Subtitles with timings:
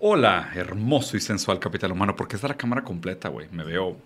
[0.00, 2.14] Hola, hermoso y sensual capital humano.
[2.14, 3.48] porque está la cámara completa, güey?
[3.50, 3.96] Me veo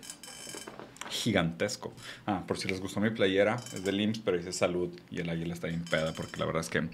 [1.11, 1.93] gigantesco.
[2.25, 5.29] Ah, por si les gustó mi playera, es de IMSS, pero dice salud y el
[5.29, 6.89] águila está bien peda porque la verdad es que el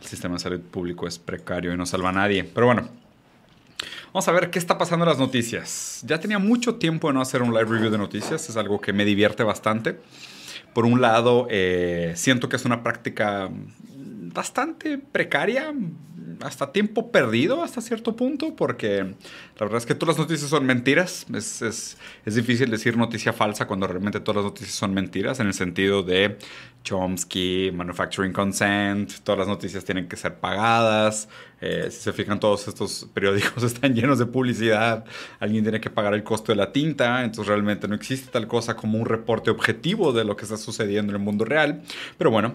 [0.00, 2.42] sistema de salud público es precario y no salva a nadie.
[2.42, 2.88] Pero bueno,
[4.06, 6.02] vamos a ver qué está pasando en las noticias.
[6.04, 8.92] Ya tenía mucho tiempo de no hacer un live review de noticias, es algo que
[8.92, 10.00] me divierte bastante.
[10.74, 13.48] Por un lado, eh, siento que es una práctica
[14.34, 15.72] bastante precaria,
[16.42, 19.14] hasta tiempo perdido hasta cierto punto, porque la
[19.58, 21.26] verdad es que todas las noticias son mentiras.
[21.34, 25.46] Es, es, es, difícil decir noticia falsa cuando realmente todas las noticias son mentiras, en
[25.46, 26.36] el sentido de
[26.82, 31.28] Chomsky, Manufacturing Consent, todas las noticias tienen que ser pagadas.
[31.60, 35.04] Eh, si se fijan, todos estos periódicos están llenos de publicidad.
[35.38, 38.74] Alguien tiene que pagar el costo de la tinta, entonces realmente no existe tal cosa
[38.76, 41.82] como un reporte objetivo de lo que está sucediendo en el mundo real.
[42.18, 42.54] Pero bueno,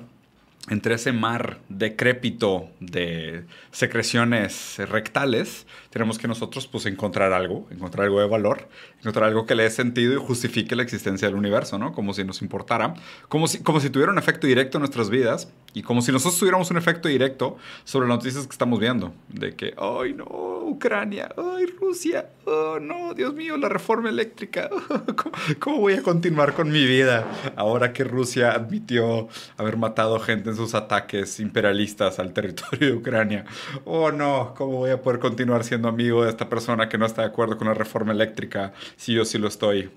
[0.70, 8.20] entre ese mar decrépito de secreciones rectales, tenemos que nosotros pues encontrar algo, encontrar algo
[8.20, 8.68] de valor,
[9.00, 11.94] encontrar algo que le dé sentido y justifique la existencia del universo, ¿no?
[11.94, 12.96] Como si nos importara,
[13.30, 16.38] como si, como si tuviera un efecto directo en nuestras vidas y como si nosotros
[16.38, 21.30] tuviéramos un efecto directo sobre las noticias que estamos viendo, de que, ay no, Ucrania,
[21.38, 24.70] ay Rusia, oh no, Dios mío, la reforma eléctrica,
[25.60, 30.56] ¿Cómo, voy a continuar con mi vida ahora que Rusia admitió haber matado gente en
[30.56, 33.46] sus ataques imperialistas al territorio de Ucrania?
[33.86, 37.22] Oh no, ¿cómo voy a poder continuar siendo amigo de esta persona que no está
[37.22, 39.90] de acuerdo con la reforma eléctrica si yo sí lo estoy?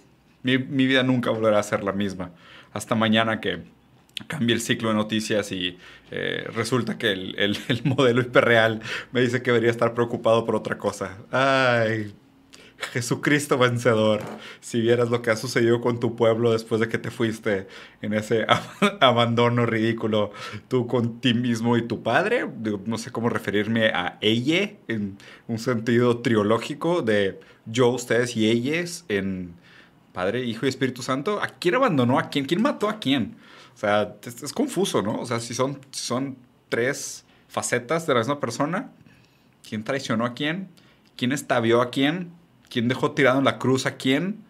[0.42, 2.30] Mi, mi vida nunca volverá a ser la misma.
[2.72, 3.62] Hasta mañana que
[4.26, 5.78] cambie el ciclo de noticias y
[6.10, 10.56] eh, resulta que el, el, el, modelo hiperreal me dice que debería estar preocupado por
[10.56, 11.18] otra cosa.
[11.30, 12.12] Ay,
[12.92, 14.20] Jesucristo vencedor,
[14.60, 17.68] si vieras lo que ha sucedido con tu pueblo después de que te fuiste
[18.02, 18.46] en ese
[19.00, 20.32] abandono ridículo,
[20.68, 22.46] tú con ti mismo y tu padre,
[22.86, 29.04] no sé cómo referirme a ella en un sentido triológico de yo, ustedes y ellas
[29.08, 29.54] en
[30.12, 31.40] Padre, Hijo y Espíritu Santo.
[31.40, 32.44] ¿A quién abandonó a quién?
[32.44, 33.36] ¿Quién mató a quién?
[33.74, 35.20] O sea, es, confuso, ¿no?
[35.20, 36.36] O sea, si son, son
[36.68, 38.90] tres facetas de la misma persona,
[39.66, 40.68] ¿quién traicionó a quién?
[41.16, 42.32] ¿Quién estavió a quién?
[42.70, 44.44] ¿Quién dejó tirado en la cruz a quién?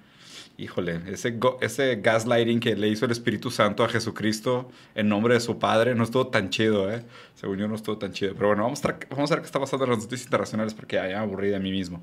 [0.58, 5.40] Híjole, ese, ese gaslighting que le hizo el Espíritu Santo a Jesucristo en nombre de
[5.40, 7.02] su Padre no estuvo tan chido, ¿eh?
[7.34, 8.34] Según yo no estuvo tan chido.
[8.34, 10.96] Pero bueno, vamos a, vamos a ver qué está pasando en las noticias internacionales porque
[10.96, 12.02] ya me aburrí de mí mismo.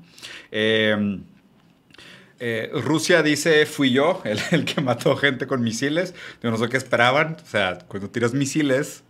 [0.50, 1.20] Eh,
[2.40, 6.14] eh, Rusia dice, fui yo el, que mató gente con misiles.
[6.42, 7.36] Yo no sé qué esperaban.
[7.42, 9.02] O sea, cuando tiras misiles,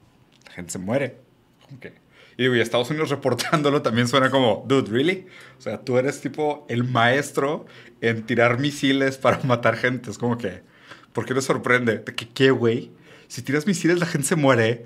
[0.46, 1.16] la gente se muere.
[2.38, 5.26] Y digo, y Estados Unidos reportándolo también suena como, dude, ¿really?
[5.58, 7.66] O sea, tú eres tipo el maestro
[8.00, 10.10] en tirar misiles para matar gente.
[10.10, 10.62] Es como que,
[11.12, 11.98] ¿por qué le sorprende?
[11.98, 12.92] ¿De que qué, güey?
[13.26, 14.84] Si tiras misiles, la gente se muere.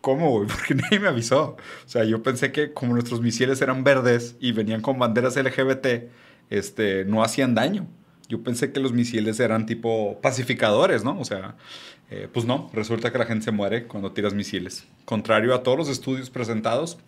[0.00, 0.48] ¿Cómo, güey?
[0.48, 1.56] Porque nadie me avisó.
[1.84, 6.10] O sea, yo pensé que como nuestros misiles eran verdes y venían con banderas LGBT,
[6.48, 7.86] este, no hacían daño.
[8.28, 11.18] Yo pensé que los misiles eran tipo pacificadores, ¿no?
[11.18, 11.56] O sea,
[12.10, 14.84] eh, pues no, resulta que la gente se muere cuando tiras misiles.
[15.04, 16.98] Contrario a todos los estudios presentados,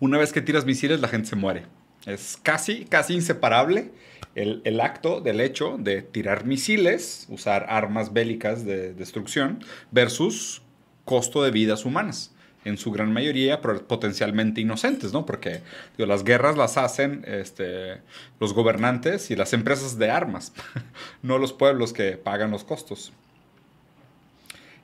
[0.00, 1.66] una vez que tiras misiles la gente se muere.
[2.06, 3.92] Es casi, casi inseparable
[4.34, 10.62] el, el, acto del hecho de tirar misiles, usar armas bélicas de destrucción, versus
[11.04, 12.32] costo de vidas humanas
[12.64, 15.26] en su gran mayoría potencialmente inocentes, ¿no?
[15.26, 15.62] Porque
[15.96, 18.00] las guerras las hacen este,
[18.40, 20.52] los gobernantes y las empresas de armas,
[21.22, 23.12] no los pueblos que pagan los costos.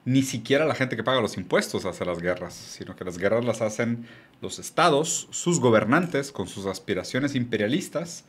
[0.05, 3.45] Ni siquiera la gente que paga los impuestos hace las guerras, sino que las guerras
[3.45, 4.07] las hacen
[4.41, 8.25] los estados, sus gobernantes, con sus aspiraciones imperialistas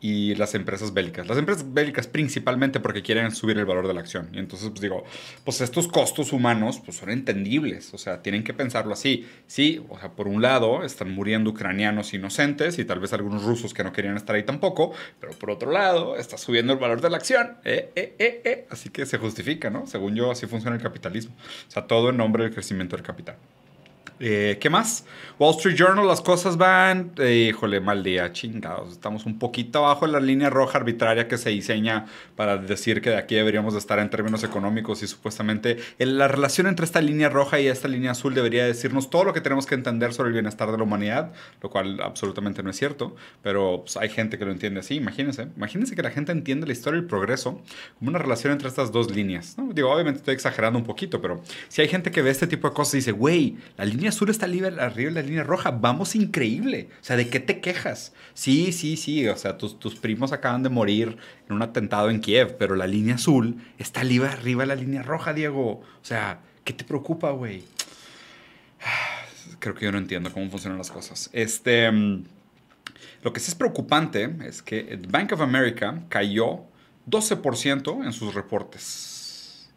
[0.00, 1.26] y las empresas bélicas.
[1.26, 4.28] Las empresas bélicas principalmente porque quieren subir el valor de la acción.
[4.32, 5.04] Y entonces, pues digo,
[5.44, 7.94] pues estos costos humanos pues son entendibles.
[7.94, 9.26] O sea, tienen que pensarlo así.
[9.46, 13.72] Sí, o sea, por un lado están muriendo ucranianos inocentes y tal vez algunos rusos
[13.72, 14.92] que no querían estar ahí tampoco.
[15.18, 17.56] Pero por otro lado, está subiendo el valor de la acción.
[17.64, 18.66] Eh, eh, eh, eh.
[18.70, 19.86] Así que se justifica, ¿no?
[19.86, 21.34] Según yo, así funciona el capitalismo.
[21.68, 23.36] O sea, todo en nombre del crecimiento del capital.
[24.18, 25.04] Eh, ¿Qué más?
[25.38, 28.92] Wall Street Journal, las cosas van, eh, híjole, mal día, chingados.
[28.92, 33.10] Estamos un poquito abajo de la línea roja arbitraria que se diseña para decir que
[33.10, 37.28] de aquí deberíamos de estar en términos económicos y supuestamente la relación entre esta línea
[37.28, 40.32] roja y esta línea azul debería decirnos todo lo que tenemos que entender sobre el
[40.32, 44.46] bienestar de la humanidad, lo cual absolutamente no es cierto, pero pues, hay gente que
[44.46, 45.48] lo entiende así, imagínense.
[45.54, 47.60] Imagínense que la gente entiende la historia del progreso
[47.98, 49.58] como una relación entre estas dos líneas.
[49.58, 49.70] ¿no?
[49.74, 52.74] Digo, obviamente estoy exagerando un poquito, pero si hay gente que ve este tipo de
[52.74, 55.70] cosas y dice, güey, la línea azul está arriba de la línea roja.
[55.70, 56.88] Vamos increíble.
[57.00, 58.12] O sea, ¿de qué te quejas?
[58.34, 59.26] Sí, sí, sí.
[59.28, 61.16] O sea, tus, tus primos acaban de morir
[61.48, 65.02] en un atentado en Kiev, pero la línea azul está arriba, arriba de la línea
[65.02, 65.80] roja, Diego.
[65.80, 67.64] O sea, ¿qué te preocupa, güey?
[69.58, 71.30] Creo que yo no entiendo cómo funcionan las cosas.
[71.32, 71.90] Este.
[71.90, 72.24] Mm,
[73.22, 76.64] Lo que sí es preocupante es que Bank of America cayó
[77.08, 79.68] 12% en sus reportes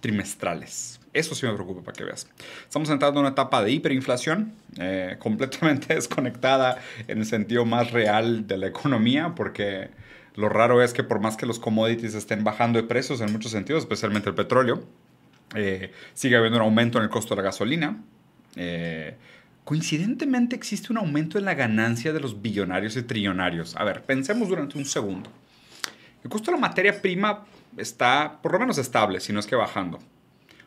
[0.00, 1.00] trimestrales.
[1.12, 2.26] Eso sí me preocupa para que veas.
[2.62, 8.46] Estamos entrando en una etapa de hiperinflación, eh, completamente desconectada en el sentido más real
[8.46, 9.90] de la economía, porque
[10.36, 13.52] lo raro es que por más que los commodities estén bajando de precios en muchos
[13.52, 14.84] sentidos, especialmente el petróleo,
[15.54, 18.02] eh, sigue habiendo un aumento en el costo de la gasolina.
[18.56, 19.14] Eh,
[19.64, 23.76] coincidentemente existe un aumento en la ganancia de los billonarios y trillonarios.
[23.76, 25.30] A ver, pensemos durante un segundo.
[26.24, 27.44] El costo de la materia prima
[27.76, 29.98] está por lo menos estable, si no es que bajando.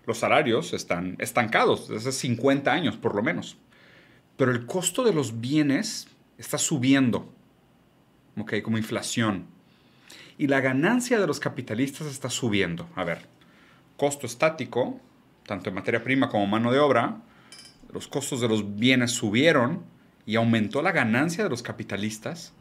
[0.06, 3.58] Los salarios están estancados desde hace 50 años, por lo menos.
[4.38, 6.08] Pero el costo de los bienes
[6.38, 7.34] está subiendo,
[8.38, 8.62] ¿ok?
[8.62, 9.48] Como inflación.
[10.38, 12.90] Y la ganancia de los capitalistas está subiendo.
[12.96, 13.28] A ver,
[13.98, 15.00] costo estático,
[15.46, 17.22] tanto en materia prima como mano de obra,
[17.94, 19.84] los costos de los bienes subieron
[20.26, 22.54] y aumentó la ganancia de los capitalistas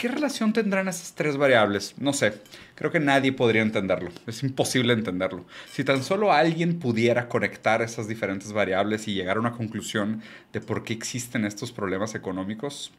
[0.00, 1.94] ¿Qué relación tendrán esas tres variables?
[1.98, 2.40] No sé,
[2.74, 4.10] creo que nadie podría entenderlo.
[4.26, 5.44] Es imposible entenderlo.
[5.70, 10.22] Si tan solo alguien pudiera conectar esas diferentes variables y llegar a una conclusión
[10.54, 12.92] de por qué existen estos problemas económicos,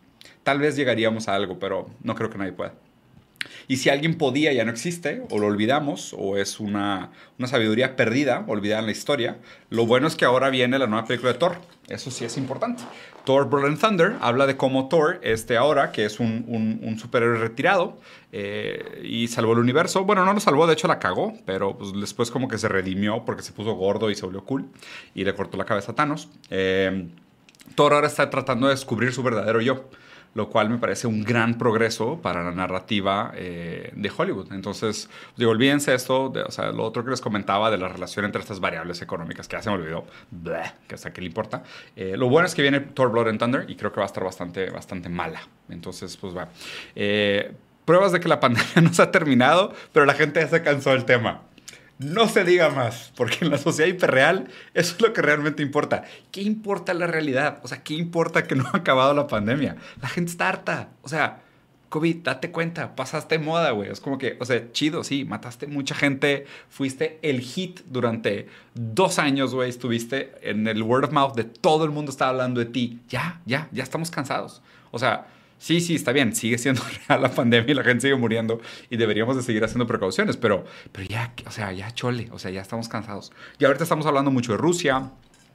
[0.43, 2.75] tal vez llegaríamos a algo, pero no creo que nadie pueda.
[3.67, 7.95] Y si alguien podía, ya no existe, o lo olvidamos, o es una, una sabiduría
[7.95, 9.37] perdida, olvidada en la historia.
[9.69, 11.57] Lo bueno es que ahora viene la nueva película de Thor.
[11.87, 12.83] Eso sí es importante.
[13.25, 17.99] Thor Blood Thunder habla de cómo Thor, este ahora, que es un, un, superhéroe retirado
[18.31, 20.05] eh, y salvó el universo.
[20.05, 23.23] Bueno, no lo salvó, de hecho la cagó, pero pues, después como que se redimió
[23.25, 24.65] porque se puso gordo y se volvió cool
[25.13, 26.29] y le cortó la cabeza a Thanos.
[26.49, 27.07] Eh,
[27.75, 29.85] Thor ahora está tratando de descubrir su verdadero yo
[30.33, 34.53] lo cual me parece un gran progreso para la narrativa eh, de Hollywood.
[34.53, 38.41] Entonces, digo, olvídense esto, o sea, lo otro que les comentaba de la relación entre
[38.41, 40.05] estas variables económicas, que ya se me olvidó,
[40.87, 41.63] que hasta qué le importa.
[41.95, 44.07] Eh, lo bueno es que viene Thor Blood and Thunder y creo que va a
[44.07, 45.41] estar bastante, bastante mala.
[45.69, 46.49] Entonces, pues va.
[46.95, 47.53] Eh,
[47.83, 50.91] pruebas de que la pandemia no se ha terminado, pero la gente ya se cansó
[50.91, 51.41] del tema.
[52.01, 56.03] No se diga más, porque en la sociedad hiperreal eso es lo que realmente importa.
[56.31, 57.59] ¿Qué importa la realidad?
[57.63, 59.75] O sea, ¿qué importa que no ha acabado la pandemia?
[60.01, 60.89] La gente está harta.
[61.03, 61.41] O sea,
[61.89, 63.91] COVID, date cuenta, pasaste moda, güey.
[63.91, 69.19] Es como que, o sea, chido, sí, mataste mucha gente, fuiste el hit durante dos
[69.19, 69.69] años, güey.
[69.69, 72.99] Estuviste en el word of mouth de todo el mundo estaba hablando de ti.
[73.09, 74.63] Ya, ya, ya estamos cansados.
[74.89, 75.27] O sea,
[75.61, 78.59] sí, sí, está bien, sigue siendo real la pandemia y la gente sigue muriendo
[78.89, 82.51] y deberíamos de seguir haciendo precauciones, pero, pero ya, o sea, ya chole, o sea,
[82.51, 83.31] ya estamos cansados.
[83.59, 85.11] Y ahorita estamos hablando mucho de Rusia,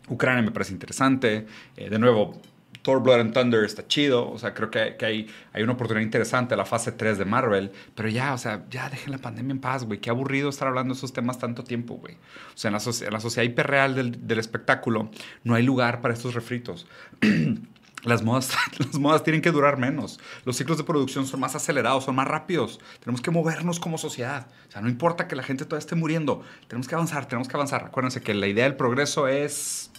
[0.08, 2.40] Ucrania me parece interesante, eh, de nuevo,
[2.82, 6.04] Thor Blood and Thunder está chido, o sea, creo que, que, hay, hay una oportunidad
[6.04, 9.60] interesante, la fase 3 de Marvel, pero ya, o sea, ya dejen la pandemia en
[9.60, 12.14] paz, güey, qué aburrido estar hablando de esos temas tanto tiempo, güey.
[12.14, 15.10] O sea, en la, en la sociedad hiperreal del, del espectáculo
[15.42, 16.86] no hay lugar para estos refritos.
[18.06, 20.20] Las modas, las modas tienen que durar menos.
[20.44, 22.78] Los ciclos de producción son más acelerados, son más rápidos.
[23.00, 24.46] Tenemos que movernos como sociedad.
[24.68, 26.44] O sea, no importa que la gente todavía esté muriendo.
[26.68, 27.84] Tenemos que avanzar, tenemos que avanzar.
[27.84, 29.90] Acuérdense que la idea del progreso es...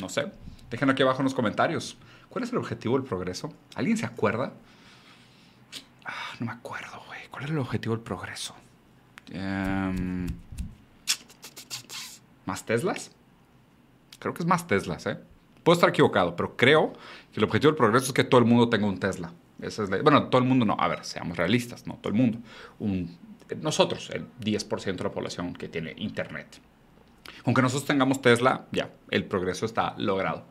[0.00, 0.30] No sé.
[0.70, 1.98] Déjenlo aquí abajo en los comentarios.
[2.28, 3.52] ¿Cuál es el objetivo del progreso?
[3.74, 4.52] ¿Alguien se acuerda?
[6.04, 7.20] Ah, no me acuerdo, güey.
[7.32, 8.54] ¿Cuál es el objetivo del progreso?
[9.28, 10.28] Em,
[12.46, 13.10] ¿Más Teslas?
[14.20, 15.18] Creo que es más Teslas, ¿eh?
[15.62, 16.92] Puedo estar equivocado, pero creo
[17.32, 19.32] que el objetivo del progreso es que todo el mundo tenga un Tesla.
[19.60, 20.76] Esa es bueno, todo el mundo no.
[20.78, 22.38] A ver, seamos realistas, no todo el mundo.
[23.60, 26.60] nosotros, el 10% de la población que tiene Internet.
[27.44, 30.44] Aunque nosotros tengamos Tesla, ya, el progreso está logrado.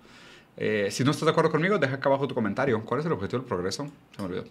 [0.58, 2.84] Eh, si no estás de acuerdo conmigo, deja acá abajo tu comentario.
[2.84, 3.90] ¿Cuál es el objetivo del progreso?
[4.16, 4.46] Se me olvidó.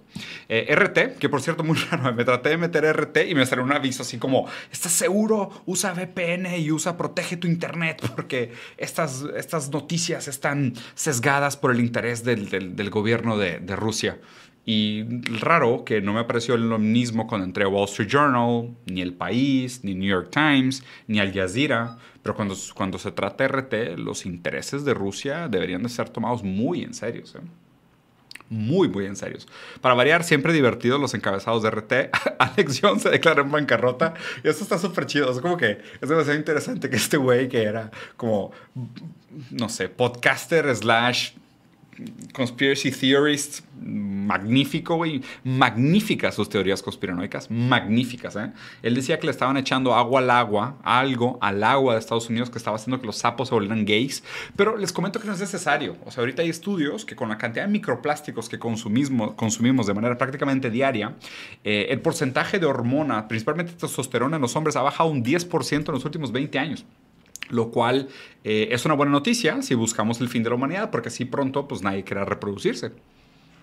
[0.48, 3.64] Eh, RT, que por cierto, muy raro, me traté de meter RT y me salió
[3.64, 5.50] un aviso así como, ¿estás seguro?
[5.66, 11.80] Usa VPN y usa Protege tu Internet porque estas, estas noticias están sesgadas por el
[11.80, 14.18] interés del, del, gobierno de, de Rusia.
[14.66, 15.04] Y
[15.40, 19.14] raro que no me apareció lo mismo cuando entré a Wall Street Journal, ni El
[19.14, 21.98] País, ni New York Times, ni Al Jazeera.
[22.22, 26.42] Pero cuando, cuando se trata de RT, los intereses de Rusia deberían de ser tomados
[26.42, 27.24] muy en serio.
[28.50, 29.38] Muy, muy en serio.
[29.80, 31.92] Para variar, siempre divertidos los encabezados de RT.
[32.38, 34.14] Alex Jones se declaró en bancarrota.
[34.42, 35.30] Y eso está súper chido.
[35.30, 38.50] Es como que es demasiado interesante que este güey que era como,
[39.50, 41.30] no sé, podcaster slash
[42.32, 43.60] conspiracy theorist
[44.30, 45.22] magnífico, güey.
[45.42, 47.50] Magníficas sus teorías conspiranoicas.
[47.50, 48.52] Magníficas, ¿eh?
[48.82, 52.48] Él decía que le estaban echando agua al agua, algo al agua de Estados Unidos
[52.48, 54.22] que estaba haciendo que los sapos se volvieran gays.
[54.54, 55.96] Pero les comento que no es necesario.
[56.06, 59.94] O sea, ahorita hay estudios que con la cantidad de microplásticos que consumimos, consumimos de
[59.94, 61.16] manera prácticamente diaria,
[61.64, 65.94] eh, el porcentaje de hormona, principalmente testosterona en los hombres, ha bajado un 10% en
[65.94, 66.84] los últimos 20 años
[67.50, 68.08] lo cual
[68.44, 71.66] eh, es una buena noticia si buscamos el fin de la humanidad, porque así pronto
[71.68, 72.92] pues nadie querrá reproducirse.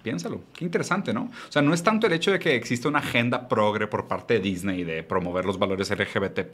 [0.08, 0.40] Piénsalo.
[0.54, 1.24] Qué interesante, ¿no?
[1.24, 4.36] O sea, no es tanto el hecho de que existe una agenda progre por parte
[4.36, 6.48] de Disney de promover los valores LGBT,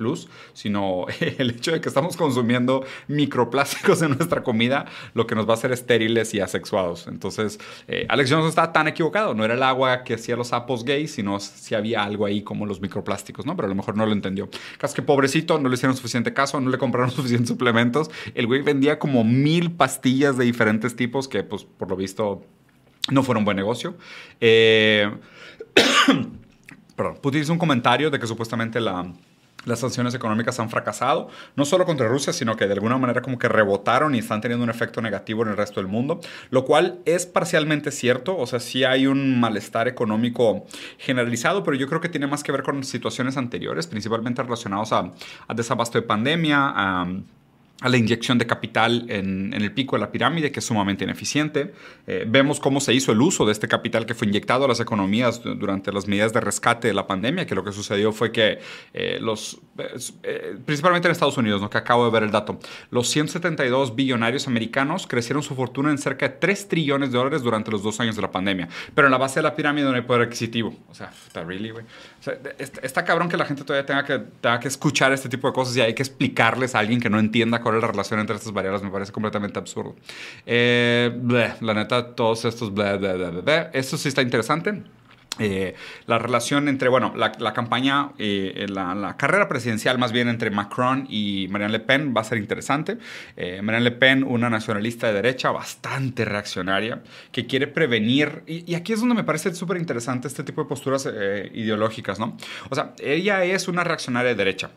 [0.53, 5.51] sino el hecho de que estamos consumiendo microplásticos en nuestra comida, lo que nos va
[5.51, 7.05] a hacer estériles y asexuados.
[7.05, 9.35] Entonces, eh, Alex Jones no estaba tan equivocado.
[9.35, 12.65] No era el agua que hacía los sapos gays, sino si había algo ahí como
[12.65, 13.55] los microplásticos, ¿no?
[13.55, 14.49] Pero a lo mejor no lo entendió.
[14.79, 18.09] Caso que pobrecito, no le hicieron suficiente caso, no le compraron suficientes suplementos.
[18.33, 22.43] El güey vendía como mil pastillas de diferentes tipos que, pues, por lo visto
[23.11, 23.95] no fueron buen negocio.
[24.39, 25.11] Eh,
[26.95, 29.11] perdón, Putin hizo un comentario de que supuestamente la,
[29.65, 33.39] las sanciones económicas han fracasado, no solo contra Rusia, sino que de alguna manera como
[33.39, 36.19] que rebotaron y están teniendo un efecto negativo en el resto del mundo,
[36.49, 40.65] lo cual es parcialmente cierto, o sea, sí hay un malestar económico
[40.97, 45.11] generalizado, pero yo creo que tiene más que ver con situaciones anteriores, principalmente relacionados a,
[45.47, 47.07] a desabasto de pandemia, a
[47.83, 51.73] a la inyección de capital en, el pico de la pirámide, que es sumamente ineficiente.
[52.07, 54.79] Eh, vemos cómo se hizo el uso de este capital que fue inyectado a las
[54.79, 58.59] economías durante las medidas de rescate de la pandemia, que lo que sucedió fue que
[58.93, 59.59] eh, los,
[60.23, 61.69] eh, principalmente en Estados Unidos, ¿no?
[61.69, 62.57] que acabo de ver el dato,
[62.89, 67.69] los 172 billonarios americanos crecieron su fortuna en cerca de 3 trillones de dólares durante
[67.69, 68.69] los dos años de la pandemia.
[68.95, 70.73] Pero en la base de la pirámide no hay poder adquisitivo.
[70.89, 71.83] O sea, está really, güey.
[71.83, 75.47] O sea, está, cabrón que la gente todavía tenga que, tenga que escuchar este tipo
[75.47, 78.51] de cosas y hay que explicarles a alguien que no entienda la relación entre estas
[78.53, 79.95] variables me parece completamente absurdo.
[80.45, 81.11] Eh,
[81.61, 84.83] la neta, todos estos bla, bla, Esto sí está interesante.
[85.39, 85.73] Eh,
[86.05, 90.51] la relación entre, bueno, la, la campaña, eh, la, la, carrera presidencial más bien entre
[90.51, 92.99] Macron y Marianne Le Pen va a ser interesante.
[93.35, 97.01] Eh, Marianne Le Pen, una nacionalista de derecha bastante reaccionaria,
[97.31, 100.69] que quiere prevenir, y, y aquí es donde me parece súper interesante este tipo de
[100.69, 101.09] posturas
[101.53, 102.37] ideológicas, ¿no?
[102.69, 104.69] O sea, ella es una reaccionaria de derecha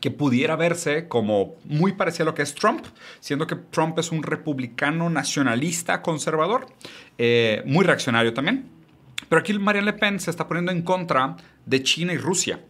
[0.00, 2.84] que pudiera verse como muy parecido a lo que es Trump,
[3.20, 6.66] siendo que Trump es un republicano nacionalista conservador,
[7.18, 8.66] eh, muy reaccionario también.
[9.28, 12.60] Pero aquí Marianne Le Pen se está poniendo en contra de China y Rusia.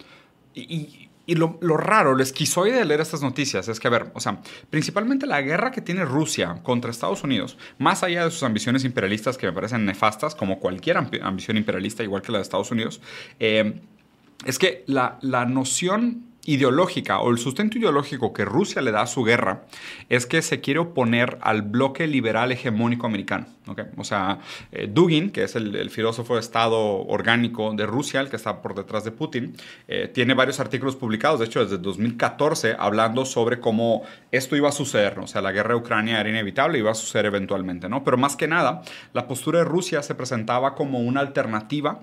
[0.55, 4.41] Y, lo, raro, lo esquizoide de leer estas noticias es que, a ver, o sea,
[4.69, 9.39] principalmente la guerra que tiene Rusia contra Estados Unidos, más allá de sus ambiciones imperialistas
[9.39, 13.01] que me parecen nefastas, como cualquier ambición imperialista, igual que la de Estados Unidos,
[13.39, 13.81] eh,
[14.45, 19.07] es que la, la noción ideológica o el sustento ideológico que Rusia le da a
[19.07, 19.65] su guerra
[20.09, 23.47] es que se quiere oponer al bloque liberal hegemónico americano.
[23.97, 24.41] O sea,
[24.73, 28.75] eh, Dugin, que es el, filósofo de Estado orgánico de Rusia, el que está por
[28.75, 29.55] detrás de Putin,
[29.87, 34.73] eh, tiene varios artículos publicados, de hecho desde 2014, hablando sobre cómo esto iba a
[34.73, 35.19] suceder.
[35.21, 37.89] O sea, la guerra de Ucrania era inevitable y iba a suceder eventualmente.
[37.89, 38.03] ¿no?
[38.03, 38.83] Pero más que nada,
[39.13, 42.01] la postura de Rusia se presentaba como una alternativa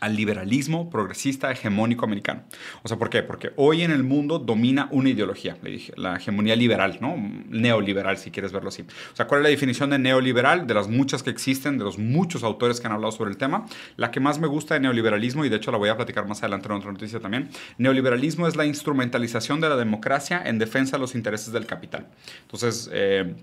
[0.00, 2.44] al liberalismo progresista hegemónico americano.
[2.82, 3.22] O sea, ¿por qué?
[3.22, 5.56] Porque hoy en el mundo domina una ideología,
[5.96, 7.16] la hegemonía liberal, ¿no?
[7.48, 8.82] Neoliberal, si quieres verlo así.
[8.82, 10.66] O sea, ¿cuál es la definición de neoliberal?
[10.66, 13.66] De las muchas que existen, de los muchos autores que han hablado sobre el tema.
[13.96, 16.42] La que más me gusta de neoliberalismo, y de hecho la voy a platicar más
[16.42, 17.48] adelante en otra noticia también,
[17.78, 22.06] neoliberalismo es la instrumentalización de la democracia en defensa de los intereses del capital.
[22.42, 23.34] Entonces, eh,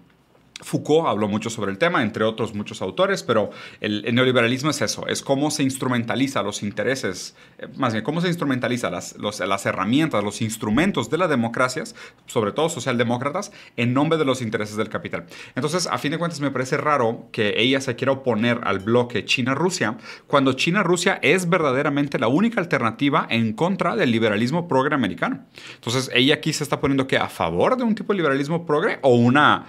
[0.61, 3.49] Foucault habló mucho sobre el tema, entre otros muchos autores, pero
[3.81, 8.27] el, neoliberalismo es eso, es cómo se instrumentaliza los intereses, eh, más bien, cómo se
[8.27, 11.95] instrumentaliza las, las herramientas, los instrumentos de las democracias,
[12.27, 15.25] sobre todo socialdemócratas, en nombre de los intereses del capital.
[15.55, 19.25] Entonces, a fin de cuentas, me parece raro que ella se quiera oponer al bloque
[19.25, 25.45] China-Rusia, cuando China-Rusia es verdaderamente la única alternativa en contra del liberalismo progre americano.
[25.75, 28.99] Entonces, ella aquí se está poniendo que a favor de un tipo de liberalismo progre
[29.01, 29.65] o una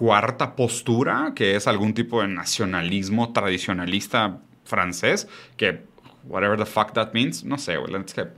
[0.00, 5.28] cuarta postura, que es algún tipo de nacionalismo tradicionalista francés,
[5.58, 5.84] que
[6.24, 8.28] whatever the fuck that means, no sé, güey, es que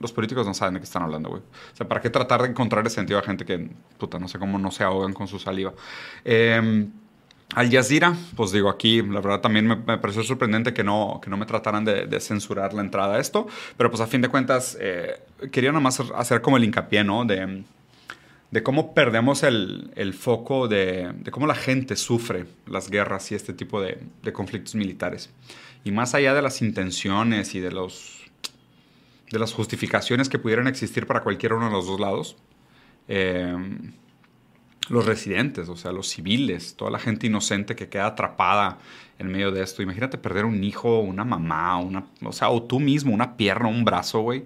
[0.00, 1.42] los políticos no saben de qué están hablando, güey.
[1.42, 4.40] O sea, ¿para qué tratar de encontrar el sentido a gente que, puta, no sé
[4.40, 5.74] cómo no se ahogan con su saliva?
[6.24, 6.88] Eh,
[7.54, 11.36] Al Jazeera, pues digo aquí, la verdad también me, pareció sorprendente que no, que no
[11.36, 13.46] me trataran de, censurar la entrada a esto,
[13.76, 15.20] pero pues a fin de cuentas eh,
[15.52, 17.24] quería nomás hacer como el hincapié, ¿no?
[17.24, 17.62] De,
[18.50, 23.80] de cómo perdemos el, foco de, cómo la gente sufre las guerras y este tipo
[23.80, 23.98] de,
[24.32, 25.30] conflictos militares.
[25.84, 28.24] Y más allá de las intenciones y de, los,
[29.30, 32.36] de las justificaciones que pudieran existir para cualquiera uno de los dos lados,
[33.08, 33.54] eh,
[34.88, 38.78] los residentes, o sea, los civiles, toda la gente inocente que queda atrapada
[39.18, 39.82] en medio de esto.
[39.82, 43.84] Imagínate perder un hijo, una mamá, una, o sea, o tú mismo, una pierna, un
[43.84, 44.44] brazo, güey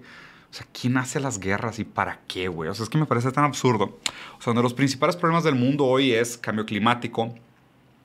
[0.51, 2.69] o sea, ¿quién hace las guerras y para qué, güey?
[2.69, 3.99] O sea, es que me parece tan absurdo.
[4.37, 7.33] O sea, uno de los principales problemas del mundo hoy es cambio climático,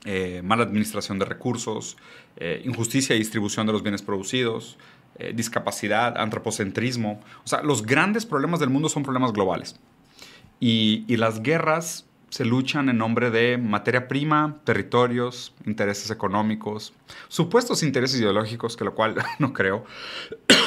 [0.04, 1.96] eh, mala administración de recursos,
[2.36, 4.78] eh, injusticia y distribución de los bienes producidos,
[5.18, 7.20] eh, discapacidad, antropocentrismo.
[7.44, 9.80] O sea, los grandes problemas del mundo son problemas globales.
[10.60, 16.92] Y, y las guerras se luchan en nombre de materia prima, territorios, intereses económicos,
[17.28, 19.86] supuestos intereses ideológicos, que lo cual no creo.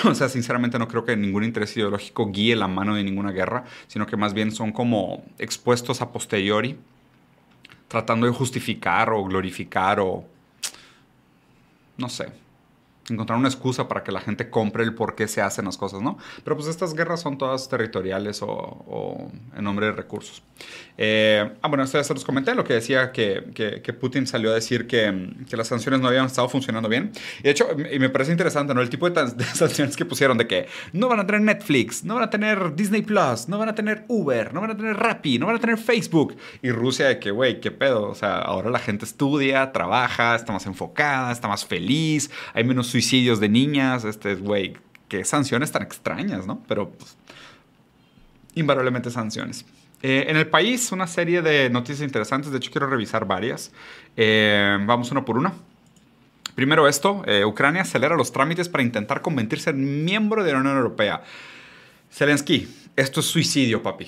[0.04, 3.66] o sea, sinceramente no creo que ningún interés ideológico guíe la mano de ninguna guerra,
[3.86, 6.76] sino que más bien son como expuestos a posteriori,
[7.88, 10.26] tratando de justificar o glorificar o...
[11.98, 12.32] no sé,
[13.12, 16.02] encontrar una excusa para que la gente compre el por qué se hacen las cosas,
[16.02, 16.18] ¿no?
[16.44, 20.44] Pero pues estas guerras son todas territoriales o, en nombre de recursos.
[20.98, 24.52] Eh, ah, bueno, esto ya se los comenté, lo que decía que, que, Putin salió
[24.52, 27.12] a decir que, que, las sanciones no habían estado funcionando bien.
[27.40, 28.82] Y de hecho, y me parece interesante, ¿no?
[28.82, 32.16] El tipo de, de, sanciones que pusieron de que no van a tener Netflix, no
[32.16, 35.40] van a tener Disney Plus, no van a tener Uber, no van a tener Rappi,
[35.40, 36.36] no van a tener Facebook.
[36.62, 38.10] Y Rusia de que, güey, qué pedo.
[38.10, 42.88] O sea, ahora la gente estudia, trabaja, está más enfocada, está más feliz, hay menos
[42.88, 42.99] suicidios
[43.40, 44.74] de niñas, este, güey,
[45.08, 46.62] qué sanciones tan extrañas, ¿no?
[46.68, 47.18] Pero pues,
[48.56, 49.66] invariablemente sanciones.
[50.02, 53.72] Eh, en el país, una serie de noticias interesantes, de hecho quiero revisar varias.
[54.16, 55.54] Eh, vamos uno por una.
[56.56, 60.78] Primero esto, eh, Ucrania acelera los trámites para intentar convertirse en miembro de la Unión
[60.78, 61.24] Europea.
[62.12, 64.08] Zelensky, esto es suicidio, papi.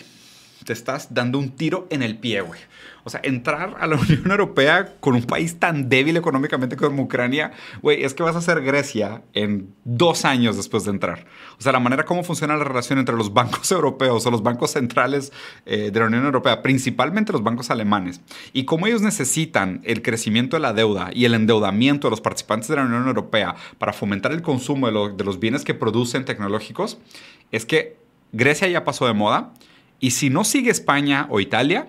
[0.66, 2.60] Te estás dando un tiro en el pie, güey.
[3.04, 7.52] O sea, entrar a la Unión Europea con un país tan débil económicamente como Ucrania,
[7.82, 11.26] güey, es que vas a ser Grecia en dos años después de entrar.
[11.58, 14.72] O sea, la manera como funciona la relación entre los bancos europeos o los bancos
[14.72, 15.32] centrales
[15.66, 18.22] eh, de la Unión Europea, principalmente los bancos alemanes,
[18.54, 22.68] y cómo ellos necesitan el crecimiento de la deuda y el endeudamiento de los participantes
[22.70, 27.00] de la Unión Europea para fomentar el consumo de, de los bienes que producen tecnológicos,
[27.52, 27.98] es que
[28.32, 29.54] Grecia ya pasó de moda.
[30.02, 31.88] Y si no sigue España o Italia,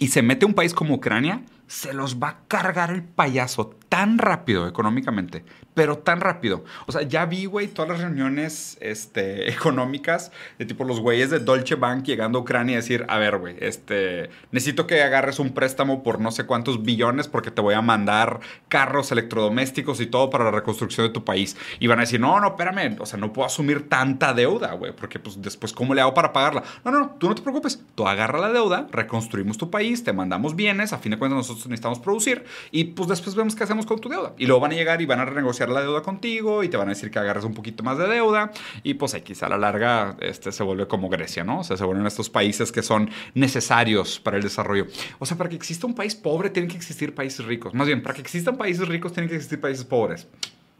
[0.00, 4.18] y se mete un país como Ucrania, se los va a cargar el payaso tan
[4.18, 6.64] rápido económicamente, pero tan rápido.
[6.86, 11.38] O sea, ya vi, güey, todas las reuniones este, económicas de tipo los güeyes de
[11.38, 15.54] Dolce Bank llegando a Ucrania y decir, a ver, güey, este, necesito que agarres un
[15.54, 20.28] préstamo por no sé cuántos billones porque te voy a mandar carros electrodomésticos y todo
[20.28, 21.56] para la reconstrucción de tu país.
[21.78, 24.90] Y van a decir, no, no, espérame, o sea, no puedo asumir tanta deuda, güey,
[24.90, 26.64] porque pues después, ¿cómo le hago para pagarla?
[26.84, 30.12] No, no, no, tú no te preocupes, tú agarra la deuda, reconstruimos tu país, te
[30.12, 33.83] mandamos bienes, a fin de cuentas nosotros necesitamos producir y pues después vemos qué hacemos
[33.86, 34.34] con tu deuda.
[34.38, 36.88] Y luego van a llegar y van a renegociar la deuda contigo y te van
[36.88, 40.16] a decir que agarres un poquito más de deuda y pues aquí a la larga
[40.20, 41.60] este, se vuelve como Grecia, ¿no?
[41.60, 44.86] O sea, se vuelven estos países que son necesarios para el desarrollo.
[45.18, 47.74] O sea, para que exista un país pobre tienen que existir países ricos.
[47.74, 50.28] Más bien, para que existan países ricos tienen que existir países pobres.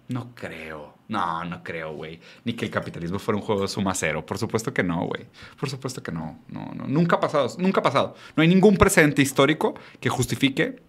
[0.09, 0.95] No creo.
[1.09, 2.21] No, no creo, güey.
[2.45, 4.25] Ni que el capitalismo fuera un juego de suma cero.
[4.25, 5.27] Por supuesto que no, güey.
[5.59, 6.41] Por supuesto que no.
[6.49, 6.87] No, no.
[6.87, 7.49] Nunca ha pasado.
[7.59, 8.15] Nunca ha pasado.
[8.37, 10.83] No hay ningún precedente histórico que justifique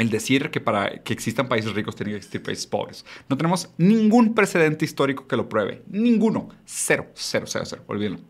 [0.00, 3.04] el decir que para que existan países ricos tienen que existir países pobres.
[3.28, 5.82] No tenemos ningún precedente histórico que lo pruebe.
[5.88, 6.48] Ninguno.
[6.64, 7.84] Cero, cero, cero, cero.
[7.86, 8.20] Olvídenlo.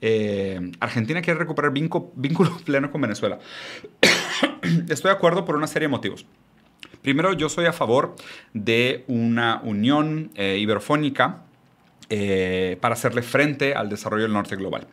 [0.00, 2.12] Eh, Argentina quiere recuperar vínculo,
[2.64, 3.38] pleno con Venezuela.
[4.88, 6.26] Estoy de acuerdo por una serie de motivos.
[7.02, 8.14] Primero, yo soy a favor
[8.54, 11.42] de una unión eh, iberofónica
[12.14, 14.86] eh, para hacerle frente al desarrollo del norte global.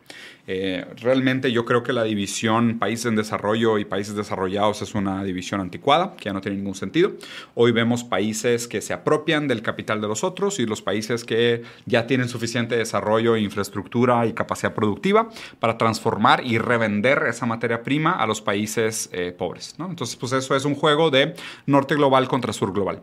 [0.46, 5.22] Eh, realmente yo creo que la división países en desarrollo y países desarrollados es una
[5.22, 7.12] división anticuada, que ya no tiene ningún sentido.
[7.54, 11.62] Hoy vemos países que se apropian del capital de los otros y los países que
[11.84, 15.28] ya tienen suficiente desarrollo, infraestructura y capacidad productiva
[15.58, 19.74] para transformar y revender esa materia prima a los países eh, pobres.
[19.78, 21.34] Entonces, pues eso es un juego de
[21.66, 23.02] norte global contra sur global.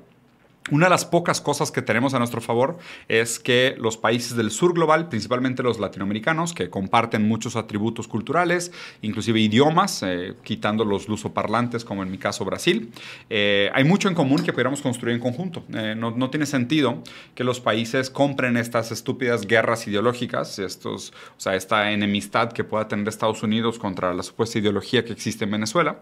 [0.69, 2.77] Una de las pocas cosas que tenemos a nuestro favor
[3.07, 8.73] es que los países del sur global, principalmente los latinoamericanos, que comparten muchos atributos culturales,
[9.01, 12.91] inclusive idiomas, eh, quitando los lusoparlantes, como en mi caso Brasil,
[13.29, 15.63] eh, hay mucho en común que pudiéramos construir en conjunto.
[15.73, 17.01] Eh, no, no, tiene sentido
[17.33, 22.89] que los países compren estas estúpidas guerras ideológicas, estos, o sea, esta enemistad que pueda
[22.89, 26.01] tener Estados Unidos contra la supuesta ideología que existe en Venezuela.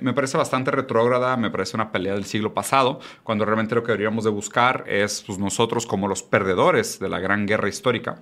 [0.00, 4.24] me parece bastante retrógrada, me parece una pelea del siglo pasado, cuando realmente que deberíamos
[4.24, 8.20] de buscar es pues, nosotros como los perdedores de la gran guerra histórica,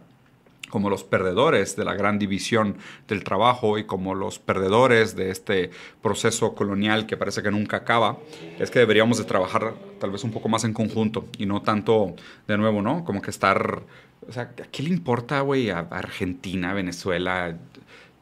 [0.70, 2.76] como los perdedores de la gran división
[3.08, 5.70] del trabajo y como los perdedores de este
[6.00, 8.18] proceso colonial que parece que nunca acaba,
[8.58, 12.14] es que deberíamos de trabajar tal vez un poco más en conjunto y no tanto
[12.46, 13.04] de nuevo, ¿no?
[13.04, 13.82] Como que estar,
[14.26, 17.56] o sea, ¿a qué le importa, güey, a Argentina, Venezuela?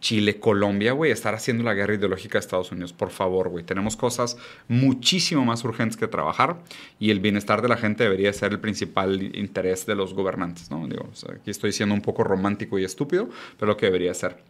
[0.00, 2.92] Chile, Colombia, güey, estar haciendo la guerra ideológica de Estados Unidos.
[2.92, 3.64] Por favor, güey.
[3.64, 4.36] Tenemos cosas
[4.68, 6.62] muchísimo más urgentes que trabajar
[6.98, 10.86] y el bienestar de la gente debería ser el principal interés de los gobernantes, ¿no?
[10.86, 14.42] Digo, aquí estoy siendo un poco romántico y estúpido, pero lo que debería ser.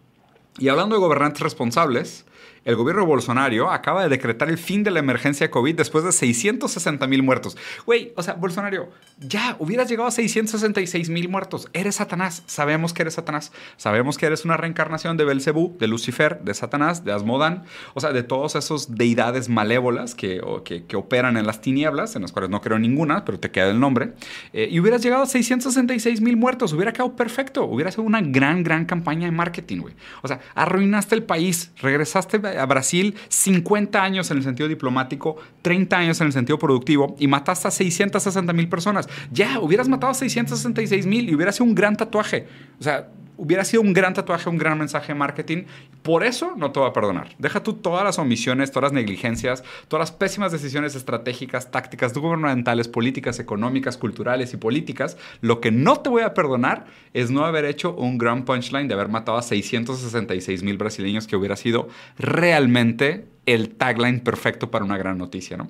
[0.58, 2.24] Y hablando de gobernantes responsables,
[2.68, 6.12] el gobierno de Bolsonaro acaba de decretar el fin de la emergencia COVID después de
[6.12, 7.56] 660 mil muertos.
[7.86, 11.70] Güey, o sea, Bolsonaro, ya hubieras llegado a 666 mil muertos.
[11.72, 12.42] Eres Satanás.
[12.44, 13.52] Sabemos que eres Satanás.
[13.78, 17.64] Sabemos que eres una reencarnación de Belcebú, de Lucifer, de Satanás, de Asmodán.
[17.94, 20.42] O sea, de todos esos deidades malévolas que,
[20.86, 23.80] que, operan en las tinieblas, en las cuales no creo ninguna, pero te queda el
[23.80, 24.12] nombre.
[24.52, 26.74] Eh, y hubieras llegado a 666 mil muertos.
[26.74, 27.64] Hubiera quedado perfecto.
[27.64, 29.94] Hubiera sido una gran, gran campaña de marketing, güey.
[30.20, 31.72] O sea, arruinaste el país.
[31.80, 37.16] Regresaste a Brasil 50 años en el sentido diplomático, 30 años en el sentido productivo
[37.18, 39.08] y mataste a 660 mil personas.
[39.32, 42.46] Ya, hubieras matado a 666 mil y hubiera sido un gran tatuaje.
[42.78, 45.64] O sea, hubiera sido un gran tatuaje, un gran mensaje de marketing.
[46.02, 47.34] Por eso no te voy a perdonar.
[47.38, 52.88] Deja tú todas las omisiones, todas las negligencias, todas las pésimas decisiones estratégicas, tácticas gubernamentales,
[52.88, 55.16] políticas, económicas, culturales y políticas.
[55.40, 58.94] Lo que no te voy a perdonar es no haber hecho un gran punchline de
[58.94, 64.98] haber matado a 666 mil brasileños que hubiera sido realmente el tagline perfecto para una
[64.98, 65.68] gran noticia, ¿no?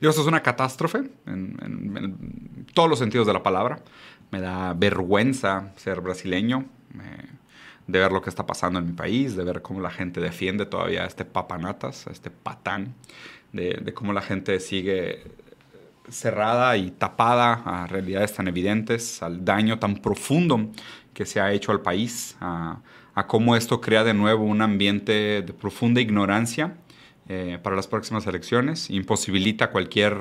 [0.00, 3.82] Esto es una catástrofe en todos los sentidos de la palabra
[4.34, 6.64] me da vergüenza ser brasileño,
[7.86, 10.66] de ver lo que está pasando en mi país, de ver cómo la gente defiende
[10.66, 12.94] todavía a este papanatas, a este patán,
[13.52, 15.22] de, cómo la gente sigue
[16.08, 20.68] cerrada y tapada a realidades tan evidentes, al daño tan profundo
[21.12, 22.80] que se ha hecho al país, a,
[23.28, 26.74] cómo esto crea de nuevo un ambiente de profunda ignorancia
[27.28, 30.16] eh, para las próximas elecciones, imposibilita cualquier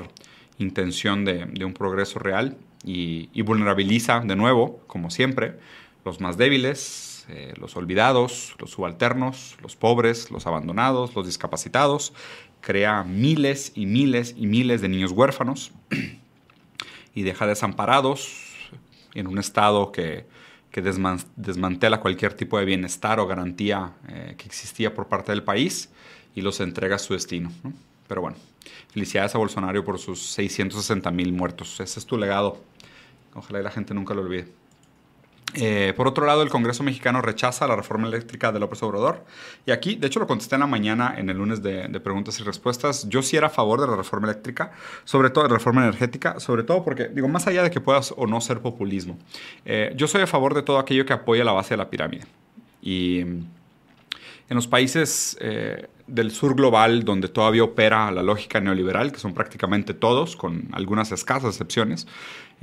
[0.59, 5.59] intención de un progreso real y, vulnerabiliza de nuevo, como siempre,
[6.05, 12.13] los más débiles, eh, los olvidados, los subalternos, los pobres, los abandonados, los discapacitados,
[12.61, 15.71] crea miles y miles y miles de niños huérfanos
[17.15, 18.53] y deja desamparados
[19.13, 20.25] en un estado que,
[20.73, 25.91] desmantela cualquier tipo de bienestar o garantía eh, que existía por parte del país
[26.33, 27.51] y los entrega a su destino.
[28.07, 28.37] Pero bueno,
[28.91, 31.79] felicidades a Bolsonaro por sus 660 mil muertos.
[31.79, 32.59] Ese es tu legado
[33.35, 34.47] Ojalá y la gente nunca lo olvide.
[35.55, 39.23] Eh, por otro lado, el Congreso mexicano rechaza la reforma eléctrica de López Obrador.
[39.65, 42.43] Y aquí, de hecho, lo contesté en la mañana en el lunes de, preguntas y
[42.43, 43.07] respuestas.
[43.07, 44.71] Yo sí era a favor de la reforma eléctrica,
[45.03, 48.13] sobre todo de la reforma energética, sobre todo porque, digo, más allá de que puedas
[48.17, 49.17] o no ser populismo,
[49.65, 52.25] eh, yo soy a favor de todo aquello que apoya la base de la pirámide.
[52.81, 53.19] Y
[54.49, 59.33] en los países eh, del sur global, donde todavía opera la lógica neoliberal, que son
[59.33, 62.07] prácticamente todos, con algunas escasas excepciones,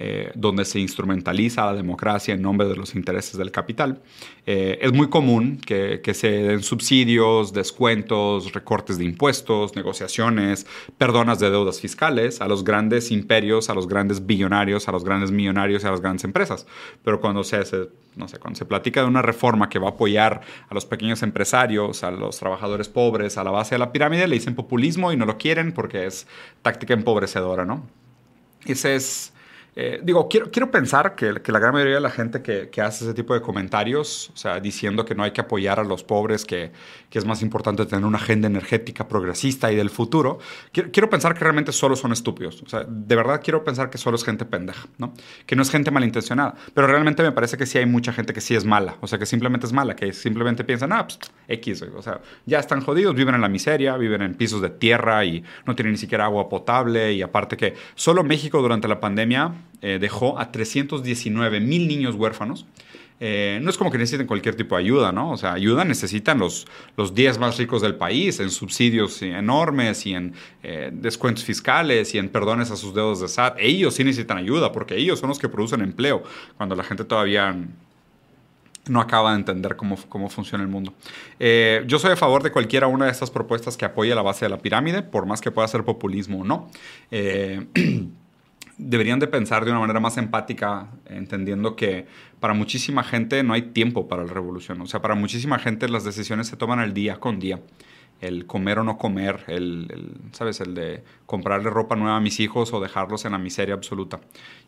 [0.02, 4.00] eh, donde se instrumentaliza la democracia en nombre de los intereses del capital.
[4.46, 11.38] Eh, es muy común que, que, se den subsidios, descuentos, recortes de impuestos, negociaciones, perdonas
[11.38, 15.84] de deudas fiscales a los grandes imperios, a los grandes billonarios, a los grandes millonarios
[15.84, 16.66] y a las grandes empresas.
[17.04, 17.58] Pero cuando se,
[18.16, 21.22] no sé, cuando se platica de una reforma que va a apoyar a los pequeños
[21.22, 25.18] empresarios, a los trabajadores pobres, a la base de la pirámide, le dicen populismo y
[25.18, 26.26] no lo quieren porque es
[26.62, 27.86] táctica empobrecedora, ¿no?
[28.64, 29.34] Ese es
[29.76, 32.80] eh, digo, quiero, quiero pensar que, que, la gran mayoría de la gente que, que,
[32.80, 36.02] hace ese tipo de comentarios, o sea, diciendo que no hay que apoyar a los
[36.02, 36.72] pobres, que,
[37.08, 40.38] que es más importante tener una agenda energética progresista y del futuro,
[40.72, 42.62] quiero, quiero, pensar que realmente solo son estúpidos.
[42.62, 45.14] O sea, de verdad quiero pensar que solo es gente pendeja, ¿no?
[45.46, 46.54] Que no es gente malintencionada.
[46.74, 48.96] Pero realmente me parece que sí hay mucha gente que sí es mala.
[49.00, 52.58] O sea, que simplemente es mala, que simplemente piensan, ah, pues X, o sea, ya
[52.58, 55.98] están jodidos, viven en la miseria, viven en pisos de tierra y no tienen ni
[55.98, 57.12] siquiera agua potable.
[57.12, 59.52] Y aparte que solo México durante la pandemia
[59.82, 62.66] eh, dejó a 319 mil niños huérfanos.
[63.22, 65.32] Eh, no es como que necesiten cualquier tipo de ayuda, ¿no?
[65.32, 70.14] O sea, ayuda necesitan los, los 10 más ricos del país en subsidios enormes y
[70.14, 73.56] en eh, descuentos fiscales y en perdones a sus dedos de SAT.
[73.58, 76.22] Ellos sí necesitan ayuda porque ellos son los que producen empleo
[76.56, 77.56] cuando la gente todavía
[78.88, 80.94] no acaba de entender cómo, cómo funciona el mundo.
[81.38, 84.48] yo soy a favor de cualquiera una de estas propuestas que apoye la base de
[84.48, 86.70] la pirámide, por más que pueda ser populismo o no.
[88.82, 92.06] deberían de pensar de una manera más empática, entendiendo que
[92.40, 94.80] para muchísima gente no hay tiempo para la revolución.
[94.80, 97.60] O sea, para muchísima gente las decisiones se toman el día con día.
[98.20, 100.60] El comer o no comer, el, ¿sabes?
[100.60, 104.20] El de comprarle ropa nueva a mis hijos o dejarlos en la miseria absoluta.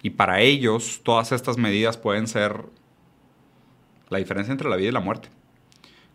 [0.03, 2.65] Y para ellos, todas estas medidas pueden ser
[4.09, 5.29] la diferencia entre la vida y la muerte.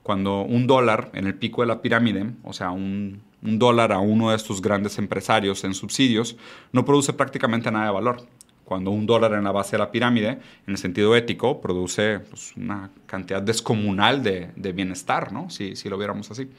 [0.04, 4.00] Cuando un dólar en el pico de la pirámide, o sea, un un dólar a
[4.00, 6.38] uno de estos grandes empresarios en subsidios,
[6.72, 8.28] no produce prácticamente nada de valor.
[8.64, 12.54] Cuando un dólar en la base de la pirámide, en el sentido ético, produce pues,
[12.58, 15.50] una cantidad descomunal de, bienestar, ¿no?
[15.50, 16.50] Si, si, lo viéramos así.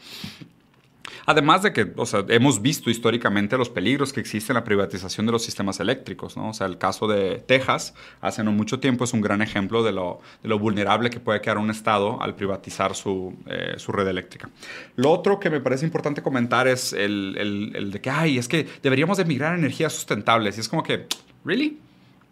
[1.27, 5.27] Además de que, o sea, hemos visto históricamente los peligros que existen en la privatización
[5.27, 6.51] de los sistemas eléctricos, ¿no?
[6.51, 9.93] O sea, el caso de Texas, hace no mucho tiempo, es un gran ejemplo de
[9.93, 14.07] lo, de lo vulnerable que puede quedar un Estado al privatizar su, eh, su, red
[14.09, 14.49] eléctrica.
[14.97, 18.49] Lo otro que me parece importante comentar es el, el, el de que, ay, es
[18.49, 20.57] que deberíamos de migrar a energías sustentables.
[20.57, 21.07] Y es como que,
[21.45, 21.79] ¿really?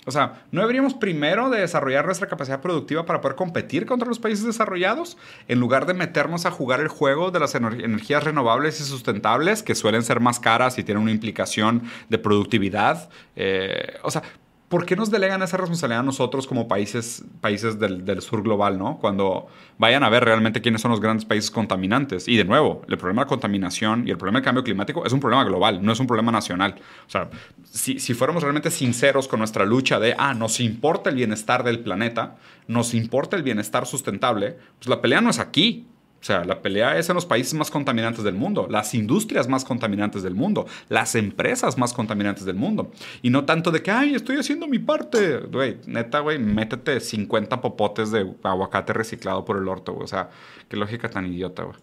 [0.07, 4.21] O sea, ¿no deberíamos primero de desarrollar nuestra capacidad productiva para poder competir contra los
[4.21, 8.85] países desarrollados en lugar de meternos a jugar el juego de las energías renovables y
[8.85, 13.11] sustentables que suelen ser más caras y tienen una implicación de productividad?
[13.35, 14.23] Eh, o sea,
[14.68, 18.79] ¿por qué nos delegan esa responsabilidad a nosotros como países, países del, del, sur global,
[18.79, 18.98] ¿no?
[18.98, 19.46] Cuando
[19.79, 22.26] vayan a ver realmente quiénes son los grandes países contaminantes.
[22.26, 25.20] Y de nuevo, el problema de contaminación y el problema del cambio climático es un
[25.20, 26.74] problema global, no es un problema nacional.
[27.07, 27.31] O sea,
[27.64, 31.81] si, si fuéramos realmente sinceros con nuestra lucha de, ah, nos importa el bienestar del
[31.81, 35.87] planeta, nos importa el bienestar sustentable, pues la pelea no es aquí,
[36.20, 39.64] o sea, la pelea es en los países más contaminantes del mundo, las industrias más
[39.64, 42.90] contaminantes del mundo, las empresas más contaminantes del mundo.
[43.22, 45.38] Y no tanto de que, ay, estoy haciendo mi parte.
[45.38, 50.05] Güey, neta, güey, métete 50 popotes de aguacate reciclado por el orto, güey.
[50.05, 50.31] O sea,
[50.68, 51.76] qué lógica tan idiota, güey.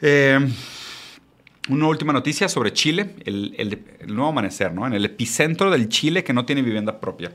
[0.00, 0.38] Eh,
[1.70, 4.86] una última noticia sobre Chile, el, el, el, nuevo amanecer, ¿no?
[4.86, 7.32] En el epicentro del Chile que no tiene vivienda propia.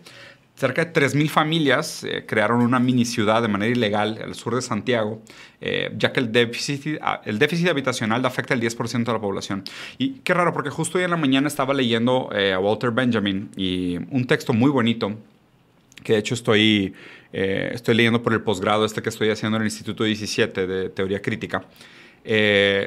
[0.55, 4.61] Cerca de 3.000 familias eh, crearon una mini ciudad de manera ilegal al sur de
[4.61, 5.19] Santiago,
[5.59, 9.63] eh, ya que el déficit, ah, el déficit habitacional afecta el 10% de la población.
[9.97, 13.49] Y qué raro, porque justo hoy en la mañana estaba leyendo eh, a Walter Benjamin
[13.57, 15.17] y un texto muy bonito,
[16.03, 16.93] que de hecho estoy,
[17.31, 21.21] estoy leyendo por el posgrado este que estoy haciendo en el Instituto 17 de Teoría
[21.21, 21.63] Crítica,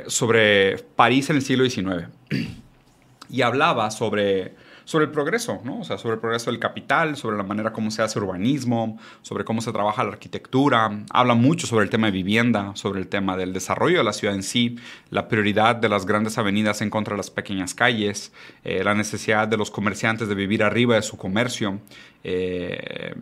[0.06, 2.08] sobre París en el siglo XIX.
[3.30, 4.52] y hablaba sobre
[4.86, 5.80] sobre el progreso, ¿no?
[5.80, 9.44] O sea, sobre el progreso del capital, sobre la manera como se hace urbanismo, sobre
[9.44, 11.02] cómo se trabaja la arquitectura.
[11.10, 14.36] Habla mucho sobre el tema de vivienda, sobre el tema del desarrollo de la ciudad
[14.36, 14.76] en sí,
[15.10, 19.48] la prioridad de las grandes avenidas en contra de las pequeñas calles, eh, la necesidad
[19.48, 21.80] de los comerciantes de vivir arriba de su comercio.
[22.22, 23.12] Eh,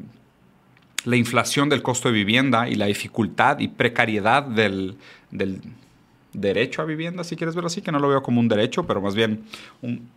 [1.06, 4.98] la inflación del costo de vivienda y la dificultad y precariedad del,
[5.30, 5.62] del
[6.34, 9.00] derecho a vivienda, si quieres verlo así, que no lo veo como un derecho, pero
[9.00, 9.44] más bien
[9.80, 10.10] un,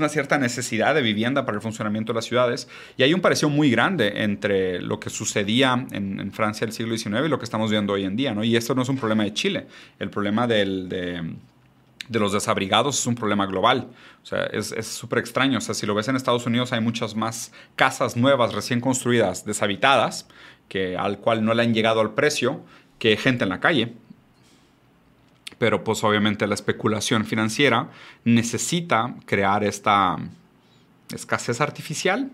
[0.00, 2.68] una cierta necesidad de vivienda para el funcionamiento de las ciudades.
[2.96, 7.26] Y hay un parecido muy grande entre lo que sucedía en, Francia del siglo XIX
[7.26, 8.34] y lo que estamos viendo hoy en día.
[8.34, 8.44] ¿no?
[8.44, 9.66] Y esto no es un problema de Chile.
[9.98, 11.34] El problema del, de,
[12.08, 13.88] de los desabrigados es un problema global.
[14.22, 15.58] O sea, es súper extraño.
[15.58, 19.44] O sea, si lo ves en Estados Unidos hay muchas más casas nuevas, recién construidas,
[19.44, 20.26] deshabitadas,
[20.68, 22.64] que, al cual no le han llegado al precio,
[22.98, 23.92] que gente en la calle
[25.58, 27.88] pero pues obviamente la especulación financiera
[28.24, 30.16] necesita crear esta
[31.12, 32.30] escasez artificial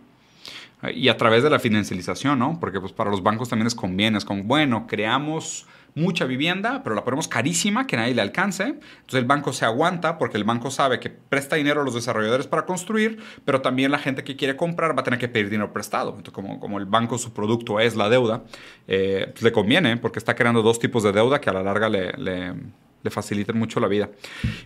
[0.95, 2.59] y a través de la financialización, ¿no?
[2.59, 6.95] Porque pues para los bancos también les conviene, es como, bueno, creamos mucha vivienda, pero
[6.95, 8.63] la ponemos carísima, que nadie le alcance.
[8.63, 12.47] Entonces el banco se aguanta porque el banco sabe que presta dinero a los desarrolladores
[12.47, 15.73] para construir, pero también la gente que quiere comprar va a tener que pedir dinero
[15.73, 16.11] prestado.
[16.11, 18.45] Entonces como, como el banco su producto es la deuda,
[18.87, 21.89] eh, pues le conviene porque está creando dos tipos de deuda que a la larga
[21.89, 22.55] le
[23.03, 24.11] le facilitan mucho la vida.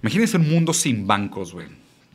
[0.03, 1.67] Imagínense un mundo sin bancos, güey.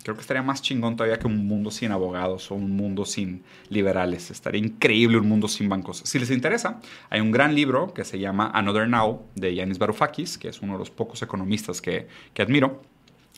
[0.03, 3.43] Creo que estaría más chingón todavía que un mundo sin abogados o un mundo sin
[3.69, 4.31] liberales.
[4.31, 6.01] Estaría increíble un mundo sin bancos.
[6.05, 6.79] Si les interesa,
[7.09, 10.73] hay un gran libro que se llama Another Now de Yanis Varoufakis, que es uno
[10.73, 12.81] de los pocos economistas que, que admiro,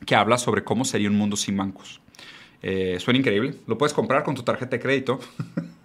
[0.05, 1.99] que habla sobre cómo sería un mundo sin bancos.
[2.61, 3.55] Eh, suena increíble.
[3.65, 5.19] Lo puedes comprar con tu tarjeta de crédito.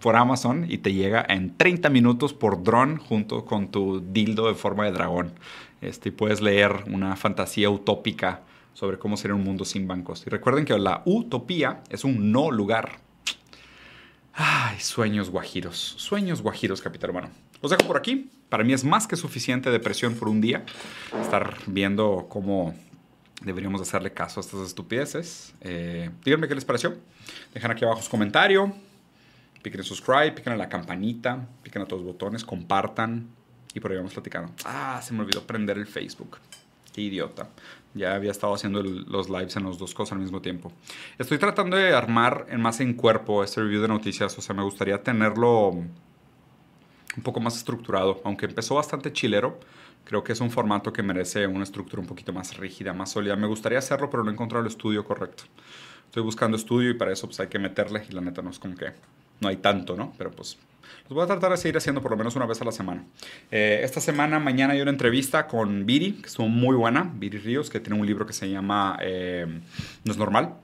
[0.00, 4.54] por Amazon y te llega en 30 minutos por dron junto con tu dildo de
[4.54, 5.32] forma de dragón.
[5.80, 8.42] Este, y puedes leer una fantasía utópica
[8.74, 10.24] sobre cómo sería un mundo sin bancos.
[10.26, 13.00] Y recuerden que la utopía es un no lugar.
[14.34, 15.76] Ay, sueños guajiros.
[15.98, 17.30] Sueños guajiros, capitán hermano.
[17.60, 18.30] Los dejo por aquí.
[18.48, 20.64] Para mí es más que suficiente depresión por un día.
[21.20, 22.74] Estar viendo cómo
[23.44, 25.54] deberíamos hacerle caso a estas estupideces.
[25.60, 26.96] Eh, díganme qué les pareció.
[27.52, 28.74] Dejan aquí abajo su comentario.
[29.62, 33.28] Piquen en subscribe, piquen en la campanita, piquen a todos los botones, compartan
[33.74, 34.52] y por ahí vamos platicando.
[34.64, 36.38] Ah, se me olvidó prender el Facebook.
[36.92, 37.48] Qué idiota.
[37.94, 40.72] Ya había estado haciendo los lives en las dos cosas al mismo tiempo.
[41.18, 44.36] Estoy tratando de armar en más en cuerpo este review de noticias.
[44.38, 48.20] O sea, me gustaría tenerlo un poco más estructurado.
[48.24, 49.58] Aunque empezó bastante chilero,
[50.04, 53.36] creo que es un formato que merece una estructura un poquito más rígida, más sólida.
[53.36, 55.44] Me gustaría hacerlo, pero no he encontrado el estudio correcto.
[56.06, 58.04] Estoy buscando estudio y para eso pues, hay que meterle.
[58.08, 58.92] Y la neta no es como que
[59.42, 60.14] no hay tanto, ¿no?
[60.16, 60.56] Pero pues
[61.08, 63.04] los voy a tratar de seguir haciendo por lo menos una vez a la semana.
[63.50, 67.70] Eh, esta semana, mañana hay una entrevista con Viri, que estuvo muy buena, Viri Ríos,
[67.70, 69.46] que tiene un libro que se llama eh,
[70.04, 70.54] No es normal.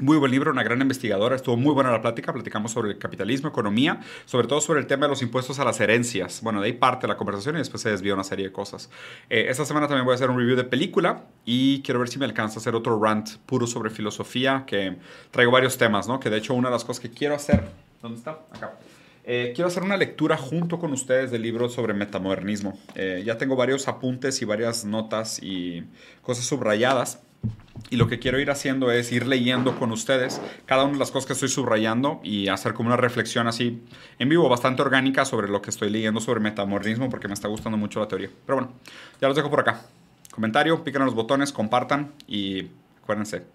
[0.00, 3.48] Muy buen libro, una gran investigadora, estuvo muy buena la plática, platicamos sobre el capitalismo,
[3.48, 6.40] economía, sobre todo sobre el tema de los impuestos a las herencias.
[6.42, 8.90] Bueno, de ahí parte la conversación y después se desvió una serie de cosas.
[9.30, 12.18] Eh, esta semana también voy a hacer un review de película y quiero ver si
[12.18, 14.96] me alcanza a hacer otro rant puro sobre filosofía, que
[15.30, 16.18] traigo varios temas, ¿no?
[16.18, 17.83] Que de hecho una de las cosas que quiero hacer...
[18.04, 18.32] ¿Dónde está?
[18.52, 18.74] Acá.
[19.24, 22.78] Eh, quiero hacer una lectura junto con ustedes del libro sobre metamodernismo.
[22.94, 25.84] Eh, ya tengo varios apuntes y varias notas y
[26.20, 27.22] cosas subrayadas
[27.88, 31.10] y lo que quiero ir haciendo es ir leyendo con ustedes cada una de las
[31.10, 33.82] cosas que estoy subrayando y hacer como una reflexión así
[34.18, 37.78] en vivo, bastante orgánica sobre lo que estoy leyendo sobre metamodernismo porque me está gustando
[37.78, 38.28] mucho la teoría.
[38.44, 38.74] Pero bueno,
[39.18, 39.80] ya los dejo por acá.
[40.30, 42.68] Comentario, piquen los botones, compartan y
[43.00, 43.46] acuérdense,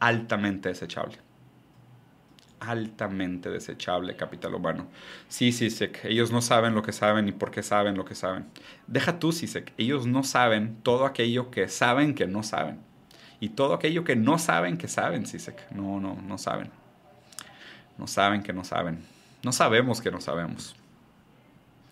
[0.00, 1.23] altamente desechable.
[2.66, 4.86] Altamente desechable capital humano.
[5.28, 8.46] Sí, Sisek, ellos no saben lo que saben y por qué saben lo que saben.
[8.86, 12.80] Deja tú, Sisek, ellos no saben todo aquello que saben que no saben
[13.40, 15.70] y todo aquello que no saben que saben, Sisek.
[15.70, 16.70] No, no, no saben.
[17.98, 19.04] No saben que no saben.
[19.42, 20.74] No sabemos que no sabemos.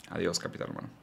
[0.08, 1.01] Adiós, capital humano.